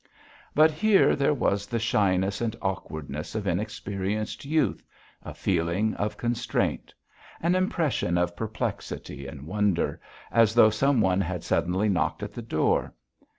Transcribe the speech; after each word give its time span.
But 0.55 0.71
here 0.71 1.15
there 1.15 1.31
was 1.35 1.67
the 1.67 1.77
shyness 1.77 2.41
and 2.41 2.55
awkwardness 2.59 3.35
of 3.35 3.45
inexperienced 3.45 4.45
youth, 4.45 4.83
a 5.21 5.31
feeling 5.31 5.93
of 5.93 6.17
constraint; 6.17 6.91
an 7.39 7.53
impression 7.53 8.17
of 8.17 8.35
perplexity 8.35 9.27
and 9.27 9.45
wonder, 9.45 10.01
as 10.31 10.55
though 10.55 10.71
some 10.71 11.01
one 11.01 11.21
had 11.21 11.43
suddenly 11.43 11.87
knocked 11.87 12.23
at 12.23 12.33
the 12.33 12.41
door. 12.41 12.95